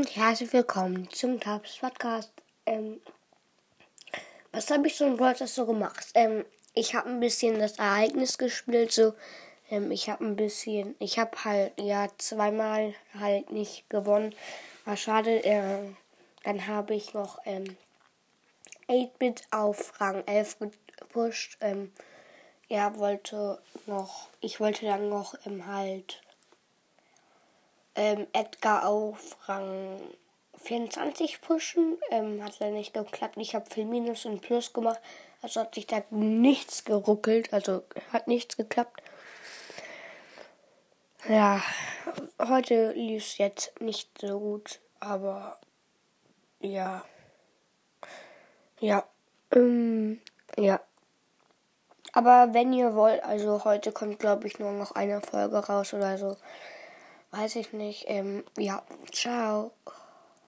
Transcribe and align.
und 0.00 0.16
herzlich 0.16 0.50
willkommen 0.54 1.10
zum 1.10 1.38
Tabs 1.40 1.76
Podcast. 1.76 2.32
Ähm, 2.64 3.02
was 4.50 4.70
habe 4.70 4.86
ich 4.86 4.96
so 4.96 5.04
in 5.04 5.18
Brawl 5.18 5.36
so 5.36 5.66
gemacht? 5.66 6.06
Ähm, 6.14 6.46
ich 6.72 6.94
habe 6.94 7.10
ein 7.10 7.20
bisschen 7.20 7.58
das 7.58 7.78
Ereignis 7.78 8.38
gespielt, 8.38 8.92
so. 8.92 9.12
Ähm, 9.70 9.90
ich 9.90 10.08
habe 10.08 10.24
ein 10.24 10.36
bisschen, 10.36 10.94
ich 11.00 11.18
habe 11.18 11.44
halt 11.44 11.78
ja 11.78 12.08
zweimal 12.16 12.94
halt 13.18 13.52
nicht 13.52 13.90
gewonnen. 13.90 14.34
War 14.86 14.96
schade. 14.96 15.44
Äh, 15.44 15.90
dann 16.44 16.66
habe 16.66 16.94
ich 16.94 17.12
noch 17.12 17.38
ähm, 17.44 17.76
8-Bit 18.88 19.48
auf 19.50 20.00
Rang 20.00 20.26
11 20.26 20.56
gepusht. 20.96 21.58
Ähm, 21.60 21.92
er 22.70 22.98
wollte 22.98 23.60
noch, 23.84 24.28
ich 24.40 24.60
wollte 24.60 24.86
dann 24.86 25.10
noch 25.10 25.34
ähm, 25.44 25.66
halt 25.66 26.22
ähm, 27.94 28.26
Edgar 28.32 28.86
auf 28.86 29.36
Rang 29.48 30.00
24 30.62 31.40
pushen. 31.40 31.98
Ähm, 32.10 32.42
hat 32.44 32.58
leider 32.60 32.72
nicht 32.72 32.94
geklappt. 32.94 33.36
Ich 33.38 33.54
habe 33.54 33.70
viel 33.70 33.84
Minus 33.84 34.24
und 34.24 34.40
Plus 34.40 34.72
gemacht. 34.72 35.00
Also 35.42 35.60
hat 35.60 35.74
sich 35.74 35.86
da 35.86 36.02
nichts 36.10 36.84
geruckelt. 36.84 37.52
Also 37.52 37.82
hat 38.12 38.28
nichts 38.28 38.56
geklappt. 38.56 39.02
Ja, 41.28 41.62
heute 42.38 42.92
lief 42.92 43.24
es 43.24 43.38
jetzt 43.38 43.80
nicht 43.80 44.10
so 44.20 44.38
gut. 44.38 44.80
Aber 45.00 45.58
ja. 46.60 47.04
Ja. 48.80 49.04
Ähm, 49.52 50.20
ja. 50.56 50.80
Aber 52.12 52.52
wenn 52.52 52.72
ihr 52.72 52.94
wollt, 52.94 53.22
also 53.22 53.64
heute 53.64 53.92
kommt, 53.92 54.18
glaube 54.18 54.46
ich, 54.46 54.58
nur 54.58 54.72
noch 54.72 54.92
eine 54.92 55.20
Folge 55.20 55.58
raus 55.58 55.94
oder 55.94 56.18
so. 56.18 56.36
Weiß 57.30 57.56
ich 57.56 57.72
nicht. 57.72 58.04
Ähm, 58.08 58.44
ja, 58.58 58.82
ciao. 59.12 59.72